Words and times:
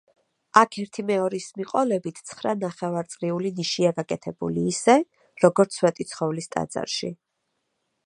აქ 0.59 0.77
ერთიმეორის 0.83 1.49
მიყოლებით 1.61 2.21
ცხრა 2.31 2.55
ნახევარწრიული 2.63 3.53
ნიშია 3.61 3.93
გაკეთებული 4.01 4.67
ისე, 4.75 4.99
როგორც 5.47 5.81
სვეტიცხოვლის 5.81 6.55
ტაძარში. 6.57 7.17